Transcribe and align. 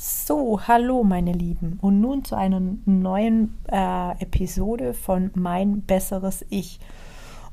So, 0.00 0.60
hallo 0.68 1.02
meine 1.02 1.32
Lieben 1.32 1.80
und 1.82 2.00
nun 2.00 2.24
zu 2.24 2.36
einer 2.36 2.62
neuen 2.84 3.58
äh, 3.66 4.12
Episode 4.22 4.94
von 4.94 5.32
Mein 5.34 5.80
besseres 5.80 6.46
Ich. 6.50 6.78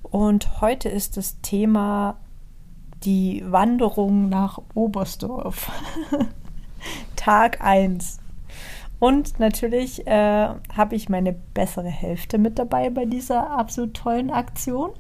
Und 0.04 0.62
heute 0.62 0.88
ist 0.88 1.18
das 1.18 1.42
Thema 1.42 2.18
die 3.04 3.44
Wanderung 3.48 4.30
nach 4.30 4.62
Oberstdorf. 4.76 5.72
Tag 7.16 7.62
1. 7.62 8.20
Und 9.00 9.40
natürlich 9.40 10.06
äh, 10.06 10.50
habe 10.72 10.96
ich 10.96 11.10
meine 11.10 11.34
bessere 11.34 11.90
Hälfte 11.90 12.38
mit 12.38 12.60
dabei 12.60 12.92
bei 12.92 13.06
dieser 13.06 13.50
absolut 13.58 13.96
tollen 13.96 14.30
Aktion. 14.30 14.92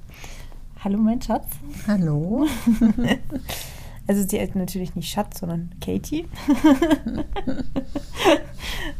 Hallo 0.83 0.97
mein 0.97 1.21
Schatz. 1.21 1.45
Hallo. 1.87 2.47
Also 4.07 4.23
sie 4.27 4.37
ist 4.37 4.55
natürlich 4.55 4.95
nicht 4.95 5.09
Schatz, 5.09 5.39
sondern 5.39 5.71
Katie. 5.81 6.27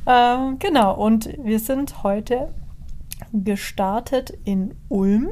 ähm, 0.07 0.57
genau, 0.59 0.95
und 0.95 1.29
wir 1.43 1.59
sind 1.59 2.03
heute 2.03 2.49
gestartet 3.31 4.33
in 4.45 4.73
Ulm 4.89 5.29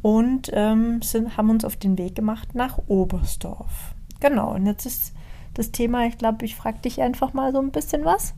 und 0.00 0.50
ähm, 0.52 1.02
sind, 1.02 1.36
haben 1.36 1.50
uns 1.50 1.64
auf 1.64 1.76
den 1.76 1.98
Weg 1.98 2.14
gemacht 2.14 2.54
nach 2.54 2.78
Oberstdorf. 2.86 3.94
Genau, 4.20 4.54
und 4.54 4.66
jetzt 4.66 4.86
ist 4.86 5.12
das 5.54 5.70
Thema, 5.70 6.06
ich 6.06 6.16
glaube, 6.16 6.44
ich 6.44 6.56
frage 6.56 6.78
dich 6.78 7.02
einfach 7.02 7.34
mal 7.34 7.52
so 7.52 7.58
ein 7.58 7.70
bisschen 7.70 8.04
was. 8.04 8.34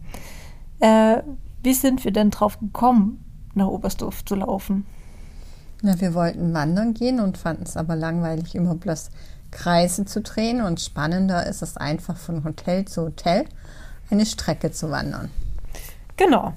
Äh, 0.81 1.23
wie 1.63 1.75
sind 1.75 2.05
wir 2.05 2.11
denn 2.11 2.31
drauf 2.31 2.59
gekommen, 2.59 3.25
nach 3.55 3.69
Oberstdorf 3.69 4.25
zu 4.25 4.35
laufen? 4.35 4.85
Na, 5.83 6.01
wir 6.01 6.15
wollten 6.15 6.55
wandern 6.55 6.95
gehen 6.95 7.21
und 7.21 7.39
fanden 7.39 7.65
es 7.65 7.77
aber 7.77 7.95
langweilig, 7.95 8.55
immer 8.55 8.75
bloß 8.75 9.11
Kreise 9.55 10.05
zu 10.05 10.21
drehen 10.21 10.61
und 10.61 10.81
spannender 10.81 11.47
ist 11.47 11.63
es 11.63 11.79
einfach 11.79 12.19
von 12.19 12.45
Hotel 12.45 12.85
zu 12.85 13.03
Hotel 13.03 13.47
eine 14.11 14.27
Strecke 14.27 14.71
zu 14.71 14.91
wandern. 14.91 15.31
Genau. 16.17 16.53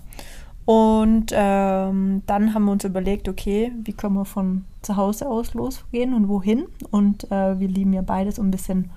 Und 0.66 1.32
ähm, 1.32 2.24
dann 2.26 2.54
haben 2.54 2.66
wir 2.66 2.74
uns 2.74 2.84
überlegt, 2.84 3.30
okay, 3.30 3.72
wie 3.84 3.94
können 3.94 4.16
wir 4.16 4.26
von 4.26 4.66
zu 4.82 4.98
Hause 4.98 5.30
aus 5.30 5.54
losgehen 5.54 6.14
und 6.14 6.28
wohin? 6.28 6.66
Und 6.92 7.32
äh, 7.32 7.58
wir 7.58 7.70
lieben 7.70 7.94
ja 7.94 8.02
beides 8.02 8.36
so 8.36 8.42
ein 8.42 8.52
bisschen 8.52 8.90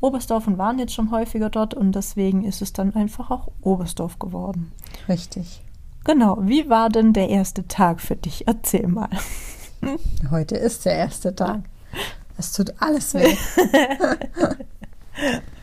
Oberstdorf 0.00 0.48
und 0.48 0.58
waren 0.58 0.80
jetzt 0.80 0.92
schon 0.92 1.12
häufiger 1.12 1.50
dort 1.50 1.72
und 1.72 1.92
deswegen 1.94 2.44
ist 2.44 2.62
es 2.62 2.72
dann 2.72 2.94
einfach 2.96 3.30
auch 3.30 3.48
Oberstdorf 3.60 4.18
geworden. 4.18 4.72
Richtig. 5.08 5.62
Genau. 6.02 6.38
Wie 6.40 6.68
war 6.68 6.88
denn 6.88 7.12
der 7.12 7.28
erste 7.28 7.68
Tag 7.68 8.00
für 8.00 8.16
dich? 8.16 8.48
Erzähl 8.48 8.88
mal. 8.88 9.08
Heute 10.30 10.56
ist 10.56 10.84
der 10.84 10.94
erste 10.94 11.34
Tag. 11.34 11.60
Es 12.36 12.52
tut 12.52 12.74
alles 12.80 13.14
weh. 13.14 13.36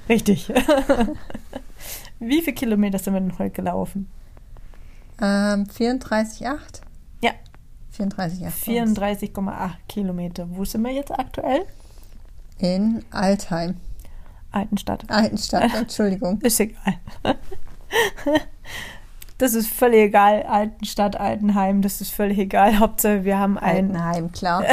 Richtig. 0.09 0.49
Wie 2.19 2.41
viele 2.41 2.53
Kilometer 2.53 2.99
sind 2.99 3.13
wir 3.13 3.21
denn 3.21 3.37
heute 3.37 3.51
gelaufen? 3.51 4.09
Ähm, 5.21 5.65
34,8? 5.65 6.81
Ja. 7.21 7.31
34,8. 7.97 8.97
34,8 8.97 9.71
Kilometer. 9.87 10.47
Wo 10.49 10.65
sind 10.65 10.81
wir 10.83 10.91
jetzt 10.91 11.11
aktuell? 11.11 11.65
In 12.59 13.03
Altheim. 13.11 13.75
Altenstadt. 14.51 15.09
Altenstadt, 15.09 15.73
Entschuldigung. 15.73 16.39
Ist 16.41 16.59
egal. 16.59 16.97
Das 19.37 19.53
ist 19.53 19.69
völlig 19.69 20.01
egal. 20.01 20.43
Altenstadt, 20.43 21.19
Altenheim, 21.19 21.81
das 21.81 22.01
ist 22.01 22.13
völlig 22.13 22.37
egal. 22.37 22.79
Hauptsache, 22.79 23.23
wir 23.23 23.39
haben 23.39 23.57
ein, 23.57 23.95
Altenheim, 23.95 24.31
klar. 24.31 24.63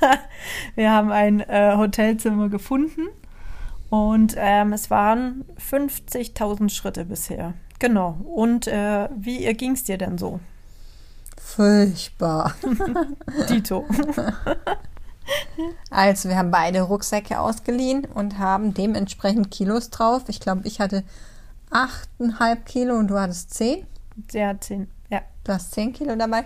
wir 0.74 0.92
haben 0.92 1.10
ein 1.10 1.40
äh, 1.40 1.74
Hotelzimmer 1.76 2.48
gefunden 2.48 3.08
und 3.90 4.34
ähm, 4.36 4.72
es 4.72 4.90
waren 4.90 5.44
50.000 5.58 6.70
Schritte 6.70 7.04
bisher. 7.04 7.54
Genau. 7.78 8.16
Und 8.24 8.66
äh, 8.66 9.08
wie 9.16 9.52
ging 9.54 9.72
es 9.72 9.84
dir 9.84 9.98
denn 9.98 10.18
so? 10.18 10.40
Furchtbar. 11.36 12.54
Dito. 13.48 13.84
Also, 15.90 16.28
wir 16.28 16.36
haben 16.36 16.52
beide 16.52 16.82
Rucksäcke 16.82 17.40
ausgeliehen 17.40 18.04
und 18.04 18.38
haben 18.38 18.74
dementsprechend 18.74 19.50
Kilos 19.50 19.90
drauf. 19.90 20.22
Ich 20.28 20.38
glaube, 20.38 20.62
ich 20.64 20.78
hatte 20.78 21.02
8,5 21.72 22.56
Kilo 22.64 22.94
und 22.96 23.08
du 23.08 23.18
hattest 23.18 23.52
10. 23.54 23.86
Sie 24.30 24.44
hat 24.44 24.62
10. 24.62 24.88
Ja. 25.10 25.22
Du 25.42 25.52
hast 25.52 25.72
10 25.72 25.92
Kilo 25.92 26.14
dabei. 26.14 26.44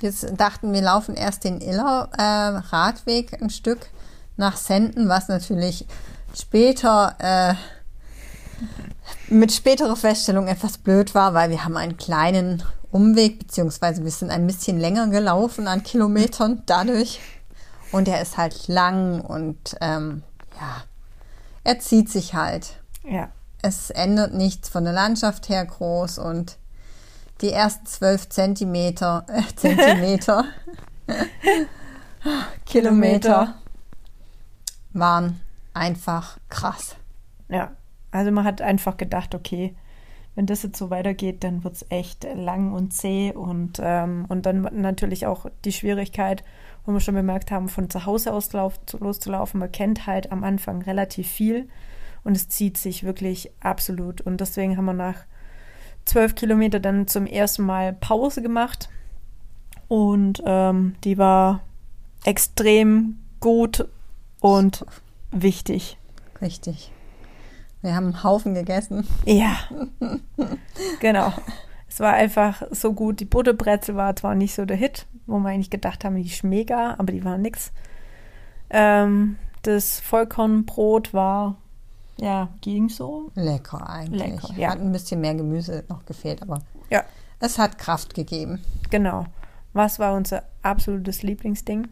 Wir 0.00 0.12
dachten, 0.32 0.72
wir 0.72 0.82
laufen 0.82 1.14
erst 1.14 1.44
den 1.44 1.60
Iller 1.60 2.08
äh, 2.16 2.22
Radweg 2.74 3.40
ein 3.40 3.50
Stück 3.50 3.90
nach 4.36 4.56
Senden, 4.56 5.08
was 5.08 5.28
natürlich 5.28 5.86
später 6.34 7.14
äh, 7.18 7.54
mit 9.28 9.52
späterer 9.52 9.96
Feststellung 9.96 10.48
etwas 10.48 10.78
blöd 10.78 11.14
war, 11.14 11.34
weil 11.34 11.50
wir 11.50 11.64
haben 11.64 11.76
einen 11.76 11.96
kleinen 11.96 12.62
Umweg, 12.90 13.38
beziehungsweise 13.38 14.02
wir 14.04 14.10
sind 14.10 14.30
ein 14.30 14.46
bisschen 14.46 14.78
länger 14.78 15.08
gelaufen 15.08 15.68
an 15.68 15.82
Kilometern 15.82 16.62
dadurch. 16.66 17.20
Und 17.92 18.08
er 18.08 18.22
ist 18.22 18.36
halt 18.36 18.68
lang 18.68 19.20
und 19.20 19.76
ähm, 19.80 20.22
ja, 20.60 20.84
er 21.64 21.78
zieht 21.80 22.08
sich 22.08 22.34
halt. 22.34 22.76
Ja. 23.04 23.28
Es 23.62 23.90
ändert 23.90 24.32
nichts 24.32 24.68
von 24.68 24.84
der 24.84 24.92
Landschaft 24.92 25.48
her 25.48 25.64
groß 25.66 26.18
und 26.18 26.56
die 27.40 27.50
ersten 27.50 27.86
zwölf 27.86 28.28
Zentimeter, 28.28 29.24
äh, 29.28 29.42
Zentimeter, 29.56 30.44
Kilometer 32.66 33.54
waren 34.92 35.40
einfach 35.74 36.38
krass. 36.48 36.96
Ja. 37.48 37.72
Also 38.12 38.32
man 38.32 38.44
hat 38.44 38.60
einfach 38.60 38.96
gedacht, 38.96 39.34
okay, 39.34 39.74
wenn 40.34 40.46
das 40.46 40.62
jetzt 40.62 40.78
so 40.78 40.90
weitergeht, 40.90 41.44
dann 41.44 41.64
wird 41.64 41.76
es 41.76 41.86
echt 41.90 42.24
lang 42.34 42.72
und 42.72 42.92
zäh 42.92 43.32
und, 43.32 43.80
ähm, 43.82 44.26
und 44.28 44.46
dann 44.46 44.62
natürlich 44.72 45.26
auch 45.26 45.46
die 45.64 45.72
Schwierigkeit, 45.72 46.44
wo 46.84 46.92
wir 46.92 47.00
schon 47.00 47.14
bemerkt 47.14 47.50
haben, 47.50 47.68
von 47.68 47.90
zu 47.90 48.06
Hause 48.06 48.32
aus 48.32 48.52
loszulaufen. 48.52 49.60
Man 49.60 49.72
kennt 49.72 50.06
halt 50.06 50.32
am 50.32 50.44
Anfang 50.44 50.82
relativ 50.82 51.28
viel 51.28 51.68
und 52.24 52.36
es 52.36 52.48
zieht 52.48 52.78
sich 52.78 53.04
wirklich 53.04 53.52
absolut. 53.60 54.20
Und 54.20 54.40
deswegen 54.40 54.76
haben 54.76 54.86
wir 54.86 54.92
nach 54.92 55.24
zwölf 56.10 56.34
Kilometer 56.34 56.80
dann 56.80 57.06
zum 57.06 57.26
ersten 57.26 57.62
Mal 57.62 57.92
Pause 57.92 58.42
gemacht 58.42 58.88
und 59.86 60.42
ähm, 60.44 60.96
die 61.04 61.18
war 61.18 61.60
extrem 62.24 63.18
gut 63.38 63.88
und 64.40 64.84
wichtig. 65.30 65.98
Richtig. 66.42 66.90
Wir 67.80 67.94
haben 67.94 68.06
einen 68.06 68.24
Haufen 68.24 68.54
gegessen. 68.54 69.06
Ja, 69.24 69.56
genau. 71.00 71.32
Es 71.88 72.00
war 72.00 72.12
einfach 72.12 72.62
so 72.70 72.92
gut. 72.92 73.20
Die 73.20 73.24
Butterbrezel 73.24 73.96
war 73.96 74.14
zwar 74.16 74.34
nicht 74.34 74.54
so 74.54 74.64
der 74.64 74.76
Hit, 74.76 75.06
wo 75.26 75.38
wir 75.38 75.48
eigentlich 75.48 75.70
gedacht 75.70 76.04
haben, 76.04 76.16
die 76.16 76.28
ist 76.28 76.44
mega, 76.44 76.96
aber 76.98 77.12
die 77.12 77.24
waren 77.24 77.42
nix. 77.42 77.72
Ähm, 78.68 79.36
das 79.62 80.00
Vollkornbrot 80.00 81.14
war, 81.14 81.56
ja, 82.20 82.48
ging 82.60 82.88
so. 82.88 83.30
Lecker 83.34 83.88
eigentlich. 83.88 84.30
Lecker, 84.32 84.54
ja. 84.56 84.70
Hat 84.70 84.80
ein 84.80 84.92
bisschen 84.92 85.20
mehr 85.20 85.34
Gemüse 85.34 85.84
noch 85.88 86.04
gefehlt, 86.04 86.42
aber 86.42 86.60
Ja, 86.90 87.04
es 87.40 87.58
hat 87.58 87.78
Kraft 87.78 88.14
gegeben. 88.14 88.60
genau. 88.90 89.26
Was 89.72 89.98
war 90.00 90.14
unser 90.14 90.42
absolutes 90.62 91.22
Lieblingsding? 91.22 91.86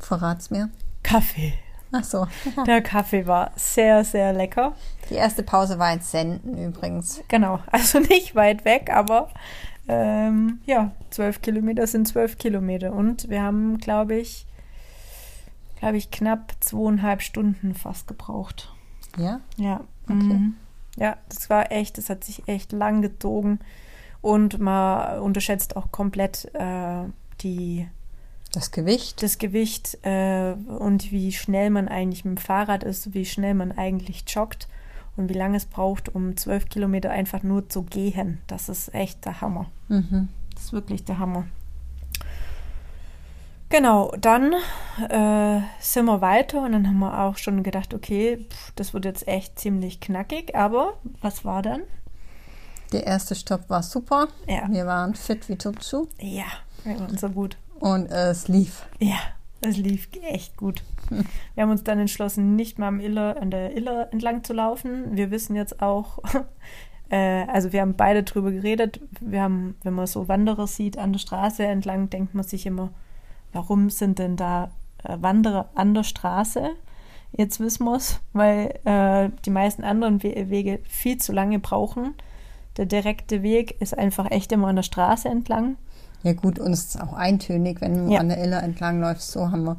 Verrat's 0.00 0.50
mir. 0.50 0.70
Kaffee. 1.02 1.54
Ach 1.92 2.04
so. 2.04 2.26
Der 2.66 2.82
Kaffee 2.82 3.26
war 3.26 3.50
sehr, 3.56 4.04
sehr 4.04 4.32
lecker. 4.32 4.74
Die 5.10 5.14
erste 5.14 5.42
Pause 5.42 5.78
war 5.78 5.92
in 5.92 6.00
Senden 6.00 6.56
übrigens. 6.56 7.20
Genau, 7.28 7.58
also 7.70 7.98
nicht 8.08 8.34
weit 8.34 8.64
weg, 8.64 8.90
aber 8.92 9.30
ähm, 9.88 10.60
ja, 10.66 10.92
zwölf 11.10 11.42
Kilometer 11.42 11.86
sind 11.86 12.06
zwölf 12.08 12.38
Kilometer. 12.38 12.92
Und 12.92 13.28
wir 13.28 13.42
haben, 13.42 13.78
glaube 13.78 14.16
ich, 14.16 14.46
glaube 15.84 15.98
ich, 15.98 16.10
knapp 16.10 16.54
zweieinhalb 16.60 17.20
Stunden 17.20 17.74
fast 17.74 18.06
gebraucht. 18.06 18.72
Ja? 19.18 19.40
Ja. 19.56 19.80
Okay. 20.04 20.14
Mhm. 20.14 20.54
Ja, 20.96 21.16
das 21.28 21.50
war 21.50 21.70
echt, 21.72 21.98
das 21.98 22.08
hat 22.08 22.24
sich 22.24 22.48
echt 22.48 22.72
lang 22.72 23.02
gezogen. 23.02 23.58
Und 24.22 24.58
man 24.58 25.18
unterschätzt 25.20 25.76
auch 25.76 25.92
komplett 25.92 26.48
äh, 26.54 27.04
die, 27.42 27.86
Das 28.52 28.70
Gewicht. 28.70 29.22
das 29.22 29.36
Gewicht 29.36 29.98
äh, 30.06 30.52
und 30.54 31.12
wie 31.12 31.32
schnell 31.32 31.68
man 31.68 31.88
eigentlich 31.88 32.24
mit 32.24 32.38
dem 32.38 32.42
Fahrrad 32.42 32.82
ist, 32.82 33.12
wie 33.12 33.26
schnell 33.26 33.52
man 33.52 33.72
eigentlich 33.72 34.24
joggt 34.28 34.68
und 35.16 35.28
wie 35.28 35.34
lange 35.34 35.58
es 35.58 35.66
braucht, 35.66 36.14
um 36.14 36.38
zwölf 36.38 36.70
Kilometer 36.70 37.10
einfach 37.10 37.42
nur 37.42 37.68
zu 37.68 37.82
gehen. 37.82 38.38
Das 38.46 38.70
ist 38.70 38.94
echt 38.94 39.26
der 39.26 39.42
Hammer. 39.42 39.66
Mhm. 39.88 40.28
Das 40.54 40.64
ist 40.64 40.72
wirklich 40.72 41.04
der 41.04 41.18
Hammer. 41.18 41.44
Genau, 43.74 44.12
dann 44.20 44.52
äh, 45.08 45.60
sind 45.80 46.04
wir 46.04 46.20
weiter 46.20 46.62
und 46.62 46.70
dann 46.70 46.86
haben 46.86 47.00
wir 47.00 47.24
auch 47.24 47.36
schon 47.38 47.64
gedacht, 47.64 47.92
okay, 47.92 48.46
pff, 48.48 48.70
das 48.76 48.94
wird 48.94 49.04
jetzt 49.04 49.26
echt 49.26 49.58
ziemlich 49.58 49.98
knackig, 49.98 50.54
aber 50.54 50.92
was 51.20 51.44
war 51.44 51.60
dann? 51.60 51.82
Der 52.92 53.04
erste 53.04 53.34
Stopp 53.34 53.68
war 53.68 53.82
super. 53.82 54.28
Ja. 54.46 54.68
Wir 54.70 54.86
waren 54.86 55.16
fit 55.16 55.48
wie 55.48 55.56
Tupsu 55.56 56.06
Ja, 56.20 56.44
wir 56.84 57.00
waren 57.00 57.18
so 57.18 57.28
gut. 57.30 57.56
und 57.80 58.06
es 58.12 58.46
lief. 58.46 58.86
Ja, 59.00 59.18
es 59.60 59.76
lief 59.76 60.08
echt 60.22 60.56
gut. 60.56 60.84
Wir 61.56 61.64
haben 61.64 61.70
uns 61.70 61.82
dann 61.82 61.98
entschlossen, 61.98 62.54
nicht 62.54 62.78
mal 62.78 62.86
am 62.86 63.00
Iller, 63.00 63.42
an 63.42 63.50
der 63.50 63.76
Iller 63.76 64.12
entlang 64.12 64.44
zu 64.44 64.52
laufen. 64.52 65.16
Wir 65.16 65.32
wissen 65.32 65.56
jetzt 65.56 65.82
auch, 65.82 66.20
äh, 67.10 67.44
also 67.48 67.72
wir 67.72 67.80
haben 67.80 67.96
beide 67.96 68.22
drüber 68.22 68.52
geredet. 68.52 69.00
Wir 69.20 69.42
haben, 69.42 69.74
wenn 69.82 69.94
man 69.94 70.06
so 70.06 70.28
Wanderer 70.28 70.68
sieht 70.68 70.96
an 70.96 71.12
der 71.12 71.18
Straße 71.18 71.64
entlang, 71.64 72.08
denkt 72.08 72.36
man 72.36 72.44
sich 72.44 72.66
immer, 72.66 72.90
warum 73.54 73.88
sind 73.90 74.18
denn 74.18 74.36
da 74.36 74.70
äh, 75.04 75.16
Wanderer 75.20 75.68
an 75.74 75.94
der 75.94 76.02
Straße? 76.02 76.70
Jetzt 77.36 77.58
wissen 77.58 77.84
wir 77.84 77.96
es, 77.96 78.20
weil 78.32 78.78
äh, 78.84 79.30
die 79.44 79.50
meisten 79.50 79.82
anderen 79.82 80.22
We 80.22 80.50
Wege 80.50 80.78
viel 80.88 81.16
zu 81.18 81.32
lange 81.32 81.58
brauchen. 81.58 82.14
Der 82.76 82.86
direkte 82.86 83.42
Weg 83.42 83.80
ist 83.80 83.96
einfach 83.96 84.30
echt 84.30 84.52
immer 84.52 84.68
an 84.68 84.76
der 84.76 84.82
Straße 84.84 85.28
entlang. 85.28 85.76
Ja 86.22 86.32
gut, 86.32 86.58
und 86.58 86.72
es 86.72 86.84
ist 86.86 87.00
auch 87.02 87.12
eintönig, 87.12 87.80
wenn 87.80 88.06
du 88.06 88.12
Ja. 88.12 88.20
an 88.20 88.28
der 88.28 88.38
Iller 88.42 88.62
entlang 88.62 89.00
läufst. 89.00 89.32
So 89.32 89.50
haben 89.50 89.64
wir 89.64 89.76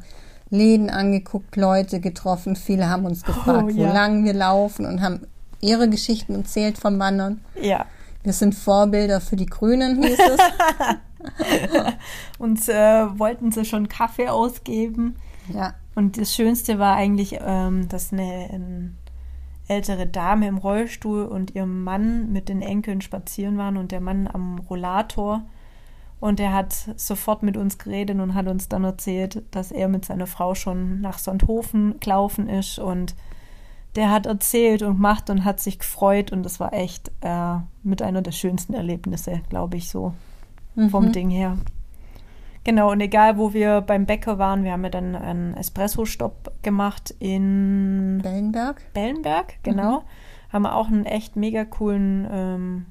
Läden 0.50 0.90
angeguckt, 0.90 1.56
Leute 1.56 1.98
getroffen. 2.00 2.56
Viele 2.56 2.88
haben 2.88 3.04
uns 3.04 3.24
gefragt, 3.24 3.70
Oh, 3.72 3.76
wo 3.76 3.82
ja. 3.82 3.92
lang 3.92 4.24
wir 4.24 4.34
laufen 4.34 4.86
und 4.86 5.00
haben 5.02 5.26
ihre 5.60 5.88
Geschichten 5.88 6.34
erzählt 6.34 6.78
vom 6.78 6.98
Wandern. 6.98 7.40
Ja, 7.60 7.86
Wir 8.22 8.32
sind 8.32 8.54
Vorbilder 8.54 9.20
für 9.20 9.36
die 9.36 9.46
Grünen, 9.46 10.02
hieß 10.02 10.18
es. 10.18 10.40
uns 12.38 12.68
äh, 12.68 13.06
wollten 13.18 13.52
sie 13.52 13.64
schon 13.64 13.88
Kaffee 13.88 14.28
ausgeben. 14.28 15.16
ja, 15.52 15.74
Und 15.94 16.18
das 16.18 16.34
Schönste 16.34 16.78
war 16.78 16.96
eigentlich, 16.96 17.38
ähm, 17.40 17.88
dass 17.88 18.12
eine, 18.12 18.48
ein 18.52 18.96
ältere 19.68 20.06
Dame 20.06 20.46
im 20.46 20.58
Rollstuhl 20.58 21.24
und 21.24 21.54
ihr 21.54 21.66
Mann 21.66 22.32
mit 22.32 22.48
den 22.48 22.62
Enkeln 22.62 23.00
spazieren 23.00 23.58
waren 23.58 23.76
und 23.76 23.92
der 23.92 24.00
Mann 24.00 24.28
am 24.32 24.58
Rollator. 24.58 25.42
Und 26.18 26.40
er 26.40 26.52
hat 26.52 26.74
sofort 26.96 27.42
mit 27.42 27.56
uns 27.56 27.78
geredet 27.78 28.18
und 28.18 28.34
hat 28.34 28.46
uns 28.46 28.68
dann 28.68 28.84
erzählt, 28.84 29.42
dass 29.50 29.70
er 29.70 29.88
mit 29.88 30.04
seiner 30.04 30.26
Frau 30.26 30.54
schon 30.54 31.00
nach 31.00 31.18
Sonthofen 31.18 32.00
gelaufen 32.00 32.48
ist. 32.48 32.78
Und 32.78 33.14
der 33.96 34.10
hat 34.10 34.26
erzählt 34.26 34.82
und 34.82 34.96
gemacht 34.96 35.28
und 35.28 35.44
hat 35.44 35.60
sich 35.60 35.78
gefreut. 35.78 36.32
Und 36.32 36.42
das 36.42 36.58
war 36.58 36.72
echt 36.72 37.10
äh, 37.20 37.56
mit 37.82 38.00
einer 38.00 38.22
der 38.22 38.32
schönsten 38.32 38.72
Erlebnisse, 38.72 39.40
glaube 39.50 39.76
ich, 39.76 39.90
so 39.90 40.14
vom 40.90 41.12
Ding 41.12 41.30
her. 41.30 41.56
Genau, 42.66 42.90
und 42.90 43.00
egal 43.00 43.38
wo 43.38 43.52
wir 43.52 43.80
beim 43.80 44.06
Bäcker 44.06 44.38
waren, 44.38 44.64
wir 44.64 44.72
haben 44.72 44.82
ja 44.82 44.90
dann 44.90 45.14
einen 45.14 45.54
Espresso-Stopp 45.54 46.52
gemacht 46.62 47.14
in 47.20 48.18
Bellenberg. 48.22 48.82
Bellenberg, 48.92 49.62
genau. 49.62 50.02
Haben 50.52 50.62
wir 50.62 50.74
auch 50.74 50.88
einen 50.88 51.04
echt 51.04 51.36
mega 51.36 51.64
coolen 51.64 52.26
ähm, 52.28 52.86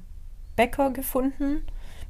Bäcker 0.56 0.90
gefunden. 0.92 1.60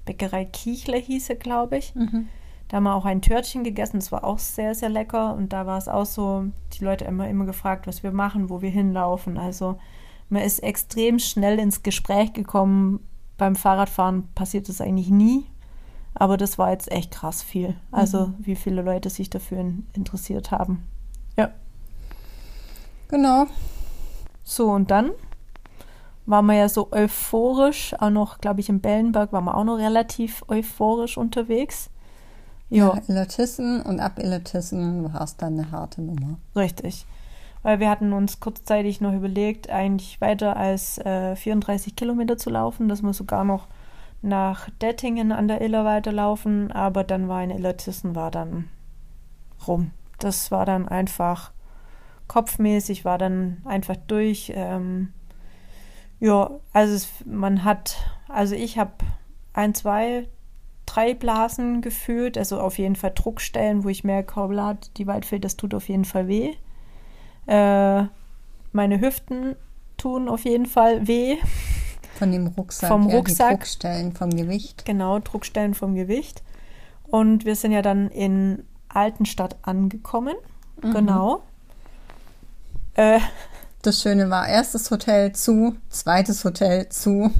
Bäckerei 0.05 0.45
Kiechle 0.45 0.97
hieß 0.97 1.31
er, 1.31 1.37
glaube 1.37 1.79
ich. 1.79 1.93
Mhm. 1.97 2.29
Da 2.69 2.77
haben 2.77 2.85
wir 2.85 2.95
auch 2.95 3.05
ein 3.05 3.21
Törtchen 3.21 3.65
gegessen, 3.65 3.99
das 3.99 4.13
war 4.13 4.23
auch 4.23 4.39
sehr, 4.39 4.75
sehr 4.77 4.89
lecker. 4.89 5.35
Und 5.35 5.53
da 5.53 5.67
war 5.67 5.79
es 5.79 5.89
auch 5.89 6.07
so, 6.07 6.45
die 6.73 6.85
Leute 6.85 7.05
immer, 7.05 7.29
immer 7.29 7.47
gefragt, 7.47 7.89
was 7.89 8.03
wir 8.05 8.13
machen, 8.13 8.49
wo 8.49 8.63
wir 8.63 8.71
hinlaufen. 8.71 9.39
Also 9.39 9.77
man 10.29 10.43
ist 10.43 10.61
extrem 10.61 11.19
schnell 11.19 11.59
ins 11.59 11.83
Gespräch 11.83 12.33
gekommen. 12.33 13.01
Beim 13.39 13.57
Fahrradfahren 13.57 14.29
passiert 14.35 14.69
das 14.69 14.81
eigentlich 14.81 15.11
nie. 15.11 15.47
Aber 16.19 16.37
das 16.39 16.57
war 16.57 16.71
jetzt 16.71 16.91
echt 16.91 17.11
krass 17.11 17.43
viel. 17.43 17.77
Also 17.91 18.33
wie 18.39 18.57
viele 18.57 18.83
Leute 18.83 19.11
sich 19.11 19.29
dafür 19.29 19.59
in, 19.59 19.87
interessiert 19.93 20.51
haben. 20.51 20.83
Ja. 21.37 21.51
Genau. 23.09 23.47
So, 24.43 24.71
und 24.71 24.91
dann 24.91 25.11
waren 26.25 26.47
wir 26.47 26.55
ja 26.55 26.69
so 26.69 26.89
euphorisch, 26.91 27.95
auch 28.01 28.11
noch, 28.11 28.39
glaube 28.39 28.61
ich, 28.61 28.69
in 28.69 28.81
Bellenberg 28.81 29.33
waren 29.33 29.45
wir 29.45 29.57
auch 29.57 29.65
noch 29.65 29.79
relativ 29.79 30.43
euphorisch 30.49 31.19
unterwegs. 31.19 31.91
Ja, 32.71 32.95
Ja, 32.95 33.03
Illertissen 33.07 33.83
und 33.83 34.01
ab 34.01 34.19
Illertissen 34.19 35.13
war 35.13 35.21
es 35.21 35.37
dann 35.37 35.59
eine 35.59 35.71
harte 35.71 36.03
Nummer. 36.03 36.39
richtig. 36.57 37.07
Weil 37.63 37.81
wir 37.81 37.91
hatten 37.91 38.13
uns 38.13 38.39
kurzzeitig 38.39 39.01
noch 39.01 39.13
überlegt, 39.13 39.71
eigentlich 39.71 40.21
weiter 40.21 40.57
als 40.57 40.99
äh, 40.99 41.35
34 41.35 41.97
Kilometer 41.97 42.37
zu 42.37 42.49
laufen, 42.49 42.89
dass 42.89 43.03
wir 43.03 43.13
sogar 43.13 43.45
noch 43.45 43.67
nach 44.23 44.71
Dettingen 44.81 45.33
an 45.33 45.49
der 45.49 45.61
Iller 45.61 45.85
weiterlaufen, 45.85 46.73
aber 46.73 47.05
dann 47.05 47.29
war 47.29 47.43
in 47.43 47.51
Illertissen 47.51 48.15
war 48.15 48.31
dann 48.31 48.69
rum. 49.67 49.91
Das 50.19 50.51
war 50.51 50.65
dann 50.65 50.89
einfach 50.89 51.53
kopfmäßig, 52.29 53.05
war 53.05 53.19
dann 53.19 53.59
einfach 53.65 53.97
durch. 53.97 54.53
Ähm, 54.55 55.13
ja, 56.19 56.51
also 56.73 56.95
es, 56.95 57.09
man 57.25 57.65
hat, 57.65 57.97
also 58.29 58.55
ich 58.55 58.79
habe 58.79 58.93
ein, 59.53 59.75
zwei, 59.75 60.29
drei 60.87 61.15
Blasen 61.15 61.83
gefühlt, 61.83 62.39
also 62.39 62.61
auf 62.61 62.79
jeden 62.79 62.97
Fall 62.97 63.13
Druckstellen, 63.15 63.85
wo 63.85 63.89
ich 63.89 64.05
merke, 64.05 64.37
hoppla, 64.37 64.79
die 64.97 65.07
Waldfeld, 65.07 65.45
das 65.45 65.57
tut 65.57 65.75
auf 65.75 65.89
jeden 65.89 66.05
Fall 66.05 66.29
weh. 66.29 66.55
Äh, 67.47 68.05
meine 68.73 69.01
Hüften 69.01 69.57
tun 69.97 70.29
auf 70.29 70.45
jeden 70.45 70.67
Fall 70.67 71.07
weh. 71.07 71.37
Von 72.17 72.33
dem 72.33 72.47
Rucksack. 72.49 72.89
Vom 72.89 73.09
ja, 73.09 73.17
Rucksack. 73.17 73.51
Die 73.51 73.57
Druckstellen 73.57 74.13
vom 74.13 74.31
Gewicht. 74.31 74.85
Genau, 74.85 75.19
Druckstellen 75.19 75.75
vom 75.75 75.95
Gewicht. 75.95 76.43
Und 77.05 77.45
wir 77.45 77.55
sind 77.55 77.73
ja 77.73 77.83
dann 77.83 78.11
in 78.11 78.65
Altenstadt 78.89 79.57
angekommen. 79.63 80.35
Genau. 80.81 81.43
Äh, 82.95 83.21
Das 83.83 84.03
Schöne 84.03 84.31
war, 84.31 84.49
erstes 84.49 84.91
Hotel 84.91 85.33
zu, 85.33 85.77
zweites 85.91 86.45
Hotel 86.45 86.89
zu. 86.89 87.31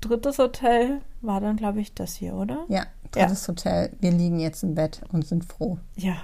drittes 0.00 0.38
Hotel 0.38 1.00
war 1.20 1.40
dann, 1.40 1.56
glaube 1.56 1.80
ich, 1.80 1.94
das 1.94 2.14
hier, 2.14 2.34
oder? 2.34 2.64
Ja, 2.68 2.84
drittes 3.10 3.46
Hotel. 3.48 3.92
Wir 4.00 4.12
liegen 4.12 4.38
jetzt 4.38 4.62
im 4.62 4.74
Bett 4.74 5.00
und 5.12 5.26
sind 5.26 5.44
froh. 5.44 5.78
Ja. 5.96 6.16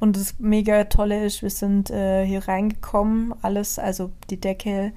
Und 0.00 0.16
das 0.16 0.34
mega 0.38 0.84
tolle 0.84 1.24
ist, 1.24 1.40
wir 1.42 1.50
sind 1.50 1.90
äh, 1.90 2.26
hier 2.26 2.46
reingekommen, 2.46 3.34
alles, 3.42 3.78
also 3.78 4.10
die 4.28 4.40
Decke 4.40 4.92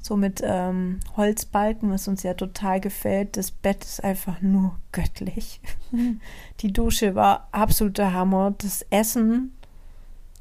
so 0.00 0.16
mit 0.16 0.40
ähm, 0.44 1.00
Holzbalken, 1.16 1.90
was 1.90 2.06
uns 2.08 2.22
ja 2.22 2.34
total 2.34 2.80
gefällt. 2.80 3.36
Das 3.36 3.50
Bett 3.50 3.84
ist 3.84 4.04
einfach 4.04 4.40
nur 4.40 4.78
göttlich. 4.92 5.60
Die 6.60 6.72
Dusche 6.72 7.14
war 7.14 7.48
absoluter 7.52 8.12
Hammer. 8.12 8.54
Das 8.58 8.82
Essen 8.90 9.52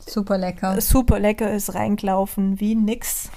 Super 0.07 0.37
lecker. 0.37 0.79
super 0.81 1.19
lecker 1.19 1.51
ist, 1.51 1.73
reingelaufen 1.73 2.59
wie 2.59 2.75
nix. 2.75 3.31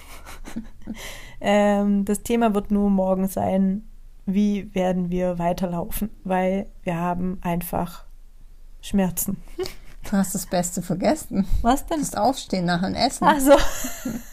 ähm, 1.40 2.04
das 2.04 2.22
Thema 2.22 2.54
wird 2.54 2.70
nur 2.70 2.90
morgen 2.90 3.28
sein, 3.28 3.88
wie 4.26 4.74
werden 4.74 5.10
wir 5.10 5.38
weiterlaufen, 5.38 6.10
weil 6.24 6.66
wir 6.82 6.96
haben 6.96 7.38
einfach 7.40 8.04
Schmerzen. 8.82 9.38
Du 10.04 10.12
hast 10.12 10.34
das 10.34 10.46
Beste 10.46 10.82
vergessen. 10.82 11.46
Was 11.62 11.86
denn? 11.86 12.00
Das 12.00 12.14
Aufstehen 12.14 12.66
nach 12.66 12.82
dem 12.82 12.94
Essen. 12.94 13.24
Also. 13.24 13.52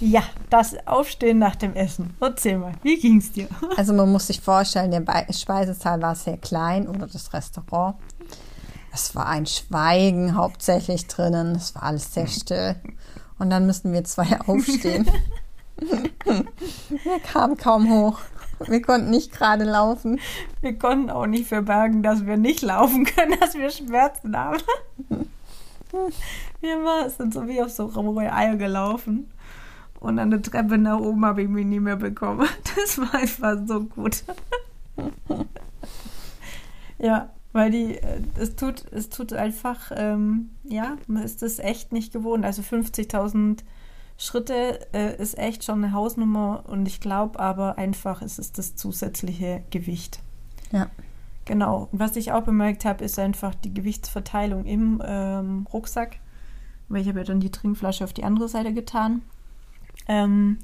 ja, 0.00 0.22
das 0.50 0.76
Aufstehen 0.86 1.38
nach 1.38 1.56
dem 1.56 1.74
Essen. 1.74 2.14
Erzähl 2.20 2.58
mal, 2.58 2.72
wie 2.82 2.98
ging's 2.98 3.32
dir? 3.32 3.48
Also 3.76 3.92
man 3.92 4.10
muss 4.12 4.26
sich 4.28 4.40
vorstellen, 4.40 4.90
der 4.90 5.00
Be- 5.00 5.26
Speisesaal 5.32 6.00
war 6.02 6.14
sehr 6.14 6.36
klein 6.38 6.88
oder 6.88 7.06
das 7.06 7.32
Restaurant. 7.32 7.96
Es 8.92 9.14
war 9.14 9.26
ein 9.26 9.46
Schweigen 9.46 10.36
hauptsächlich 10.36 11.06
drinnen. 11.06 11.54
Es 11.56 11.74
war 11.74 11.84
alles 11.84 12.12
sehr 12.12 12.26
still. 12.26 12.76
Und 13.38 13.50
dann 13.50 13.66
müssten 13.66 13.92
wir 13.92 14.04
zwei 14.04 14.38
aufstehen. 14.46 15.10
wir 15.78 17.20
kamen 17.32 17.56
kaum 17.56 17.90
hoch. 17.90 18.20
Wir 18.66 18.80
konnten 18.82 19.10
nicht 19.10 19.32
gerade 19.32 19.64
laufen. 19.64 20.20
Wir 20.60 20.78
konnten 20.78 21.10
auch 21.10 21.26
nicht 21.26 21.48
verbergen, 21.48 22.02
dass 22.04 22.26
wir 22.26 22.36
nicht 22.36 22.62
laufen 22.62 23.04
können, 23.04 23.34
dass 23.40 23.54
wir 23.54 23.70
Schmerzen 23.70 24.36
haben. 24.36 24.58
Wir 26.60 26.84
war, 26.84 27.08
sind 27.10 27.34
so 27.34 27.46
wie 27.46 27.62
auf 27.62 27.70
so 27.70 27.86
rohe 27.86 28.32
Eier 28.32 28.56
gelaufen. 28.56 29.30
Und 30.00 30.18
an 30.18 30.30
der 30.30 30.42
Treppe 30.42 30.78
nach 30.78 30.98
oben 30.98 31.24
habe 31.24 31.42
ich 31.42 31.48
mich 31.48 31.64
nie 31.64 31.80
mehr 31.80 31.96
bekommen. 31.96 32.48
Das 32.76 32.98
war 32.98 33.14
einfach 33.14 33.56
so 33.66 33.84
gut. 33.84 34.24
ja, 36.98 37.30
weil 37.52 37.70
die, 37.70 37.98
äh, 37.98 38.20
es 38.36 38.56
tut, 38.56 38.84
es 38.90 39.10
tut 39.10 39.32
einfach, 39.32 39.92
ähm, 39.94 40.50
ja, 40.64 40.96
man 41.06 41.22
ist 41.22 41.42
das 41.42 41.58
echt 41.58 41.92
nicht 41.92 42.12
gewohnt. 42.12 42.44
Also 42.44 42.62
50.000 42.62 43.58
Schritte 44.16 44.80
äh, 44.92 45.20
ist 45.20 45.38
echt 45.38 45.64
schon 45.64 45.84
eine 45.84 45.92
Hausnummer 45.92 46.64
und 46.66 46.86
ich 46.86 47.00
glaube 47.00 47.38
aber 47.38 47.78
einfach, 47.78 48.22
es 48.22 48.38
ist 48.38 48.58
das 48.58 48.74
zusätzliche 48.76 49.62
Gewicht. 49.70 50.20
Ja. 50.72 50.90
Genau. 51.44 51.88
Und 51.90 51.98
was 51.98 52.16
ich 52.16 52.32
auch 52.32 52.42
bemerkt 52.42 52.84
habe, 52.84 53.04
ist 53.04 53.18
einfach 53.18 53.54
die 53.54 53.74
Gewichtsverteilung 53.74 54.64
im 54.64 55.02
ähm, 55.04 55.66
Rucksack. 55.72 56.18
Weil 56.88 57.02
ich 57.02 57.08
habe 57.08 57.20
ja 57.20 57.24
dann 57.24 57.40
die 57.40 57.50
Trinkflasche 57.50 58.04
auf 58.04 58.12
die 58.12 58.24
andere 58.24 58.48
Seite 58.48 58.72
getan. 58.72 59.22
Ähm, 60.08 60.58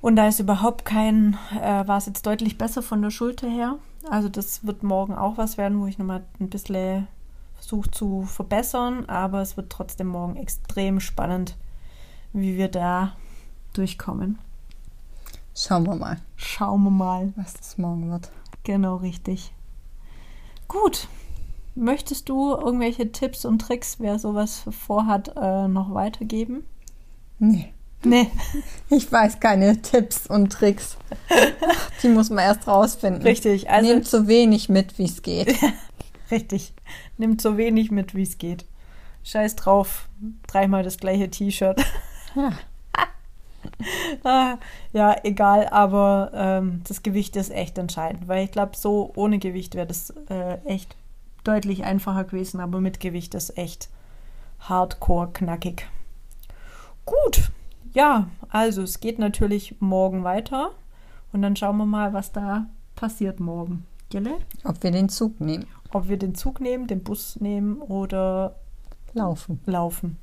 und 0.00 0.16
da 0.16 0.28
ist 0.28 0.38
überhaupt 0.38 0.84
kein, 0.84 1.36
äh, 1.60 1.86
war 1.86 1.98
es 1.98 2.06
jetzt 2.06 2.24
deutlich 2.26 2.56
besser 2.58 2.82
von 2.82 3.02
der 3.02 3.10
Schulter 3.10 3.48
her. 3.48 3.78
Also 4.08 4.28
das 4.28 4.64
wird 4.64 4.82
morgen 4.82 5.14
auch 5.14 5.38
was 5.38 5.58
werden, 5.58 5.80
wo 5.80 5.86
ich 5.86 5.98
nochmal 5.98 6.24
ein 6.40 6.50
bisschen 6.50 7.08
versuche 7.54 7.90
zu 7.90 8.22
verbessern. 8.22 9.06
Aber 9.06 9.40
es 9.40 9.56
wird 9.56 9.70
trotzdem 9.70 10.08
morgen 10.08 10.36
extrem 10.36 11.00
spannend, 11.00 11.56
wie 12.32 12.56
wir 12.56 12.68
da 12.68 13.16
durchkommen. 13.72 14.38
Schauen 15.54 15.84
wir 15.84 15.96
mal, 15.96 16.18
Schauen 16.36 16.84
wir 16.84 16.90
mal. 16.90 17.32
was 17.34 17.54
das 17.54 17.78
morgen 17.78 18.10
wird. 18.10 18.30
Genau, 18.68 18.96
richtig. 18.96 19.50
Gut. 20.68 21.08
möchtest 21.74 22.28
du 22.28 22.50
irgendwelche 22.54 23.10
Tipps 23.12 23.46
und 23.46 23.60
Tricks, 23.60 23.96
wer 23.98 24.18
sowas 24.18 24.64
vorhat, 24.68 25.32
äh, 25.40 25.68
noch 25.68 25.94
weitergeben? 25.94 26.66
Nee. 27.38 27.72
Nee. 28.04 28.30
Ich 28.90 29.10
weiß 29.10 29.40
keine 29.40 29.80
Tipps 29.80 30.26
und 30.26 30.52
Tricks. 30.52 30.98
Die 32.02 32.08
muss 32.08 32.28
man 32.28 32.44
erst 32.44 32.66
rausfinden. 32.68 33.22
Richtig. 33.22 33.70
Also, 33.70 33.90
Nehmt 33.90 34.06
so 34.06 34.28
wenig 34.28 34.68
mit, 34.68 34.98
wie 34.98 35.06
es 35.06 35.22
geht. 35.22 35.54
richtig. 36.30 36.74
Nimmt 37.16 37.40
so 37.40 37.56
wenig 37.56 37.90
mit, 37.90 38.14
wie 38.14 38.24
es 38.24 38.36
geht. 38.36 38.66
Scheiß 39.24 39.56
drauf. 39.56 40.10
Dreimal 40.46 40.82
das 40.82 40.98
gleiche 40.98 41.30
T-Shirt. 41.30 41.82
Ja. 42.34 42.52
Ah, 44.24 44.56
ja, 44.92 45.16
egal, 45.22 45.68
aber 45.68 46.30
ähm, 46.34 46.82
das 46.88 47.02
Gewicht 47.02 47.36
ist 47.36 47.50
echt 47.50 47.78
entscheidend, 47.78 48.26
weil 48.26 48.44
ich 48.44 48.50
glaube, 48.50 48.76
so 48.76 49.12
ohne 49.14 49.38
Gewicht 49.38 49.74
wäre 49.74 49.86
das 49.86 50.10
äh, 50.28 50.58
echt 50.64 50.96
deutlich 51.44 51.84
einfacher 51.84 52.24
gewesen, 52.24 52.60
aber 52.60 52.80
mit 52.80 53.00
Gewicht 53.00 53.34
ist 53.34 53.56
echt 53.56 53.88
hardcore 54.60 55.30
knackig. 55.32 55.86
Gut, 57.04 57.50
ja, 57.92 58.28
also 58.48 58.82
es 58.82 59.00
geht 59.00 59.18
natürlich 59.18 59.76
morgen 59.80 60.24
weiter 60.24 60.72
und 61.32 61.42
dann 61.42 61.56
schauen 61.56 61.76
wir 61.76 61.86
mal, 61.86 62.12
was 62.12 62.32
da 62.32 62.66
passiert 62.96 63.40
morgen. 63.40 63.86
Gelle? 64.10 64.38
Ob 64.64 64.82
wir 64.82 64.90
den 64.90 65.08
Zug 65.08 65.40
nehmen. 65.40 65.66
Ob 65.92 66.08
wir 66.08 66.16
den 66.16 66.34
Zug 66.34 66.60
nehmen, 66.60 66.86
den 66.86 67.02
Bus 67.02 67.36
nehmen 67.40 67.76
oder 67.76 68.56
Laufen. 69.14 69.60
laufen. 69.66 70.18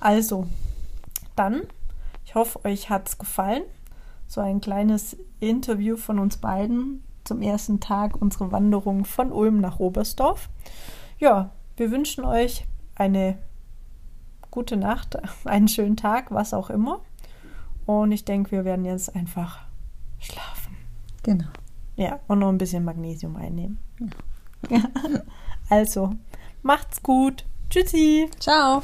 Also, 0.00 0.46
dann, 1.36 1.62
hoffe, 2.36 2.64
euch 2.64 2.88
hat 2.88 3.08
es 3.08 3.18
gefallen. 3.18 3.64
So 4.28 4.40
ein 4.40 4.60
kleines 4.60 5.16
Interview 5.40 5.96
von 5.96 6.20
uns 6.20 6.36
beiden 6.36 7.02
zum 7.24 7.42
ersten 7.42 7.80
Tag 7.80 8.20
unserer 8.20 8.52
Wanderung 8.52 9.04
von 9.04 9.32
Ulm 9.32 9.60
nach 9.60 9.80
Oberstdorf. 9.80 10.48
Ja, 11.18 11.50
wir 11.76 11.90
wünschen 11.90 12.24
euch 12.24 12.66
eine 12.94 13.38
gute 14.52 14.76
Nacht, 14.76 15.18
einen 15.44 15.66
schönen 15.66 15.96
Tag, 15.96 16.30
was 16.30 16.54
auch 16.54 16.70
immer. 16.70 17.00
Und 17.86 18.12
ich 18.12 18.24
denke, 18.24 18.52
wir 18.52 18.64
werden 18.64 18.84
jetzt 18.84 19.14
einfach 19.14 19.60
schlafen. 20.18 20.76
Genau. 21.22 21.48
Ja, 21.96 22.20
und 22.28 22.40
noch 22.40 22.48
ein 22.48 22.58
bisschen 22.58 22.84
Magnesium 22.84 23.36
einnehmen. 23.36 23.78
Ja. 24.70 24.80
Also, 25.68 26.12
macht's 26.62 27.02
gut. 27.02 27.44
Tschüssi. 27.70 28.30
Ciao. 28.38 28.82